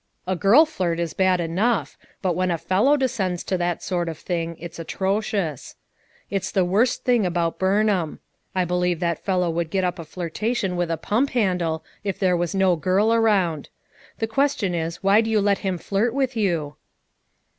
A 0.25 0.35
girl 0.35 0.65
flirt 0.65 0.99
is 0.99 1.13
bad 1.13 1.39
enough, 1.39 1.95
but 2.23 2.35
when 2.35 2.49
a 2.49 2.57
fellow 2.57 2.97
descends 2.97 3.43
to 3.43 3.55
that 3.59 3.83
sort 3.83 4.09
of 4.09 4.17
thing 4.17 4.55
it's 4.59 4.79
atrocious. 4.79 5.75
It's 6.31 6.49
the 6.49 6.65
worst 6.65 7.03
thing 7.03 7.23
about 7.23 7.59
Burnham; 7.59 8.19
I 8.55 8.65
believe 8.65 8.99
that 9.01 9.23
fel 9.23 9.41
low 9.41 9.49
would 9.51 9.69
get 9.69 9.83
up 9.83 9.99
a 9.99 10.03
flirtation 10.03 10.75
with 10.75 10.89
a 10.89 10.97
pump 10.97 11.29
handle 11.29 11.83
if 12.03 12.17
there 12.17 12.35
was 12.35 12.55
no 12.55 12.75
girl 12.75 13.13
around. 13.13 13.69
The 14.17 14.25
ques 14.25 14.57
tion 14.57 14.73
is 14.73 15.03
why 15.03 15.21
do 15.21 15.29
you 15.29 15.39
let 15.39 15.59
him 15.59 15.77
flirt 15.77 16.15
with 16.15 16.35
you?" 16.35 16.77